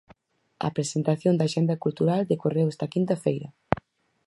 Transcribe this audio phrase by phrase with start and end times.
[0.67, 3.49] A presentación da axenda cultural decorreu esta quinta feira.